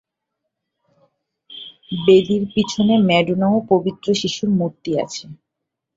বেদীর 2.01 2.43
পিছনে 2.53 2.93
ম্যাডোনা 3.07 3.47
ও 3.49 3.67
পবিত্র 3.71 4.07
শিশুর 4.21 4.49
মূর্তি 4.59 4.91
আছে। 5.03 5.25